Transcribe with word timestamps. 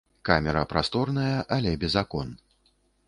Камера 0.27 0.63
прасторная, 0.71 1.35
але 1.59 1.75
без 1.85 1.99
акон. 2.05 2.33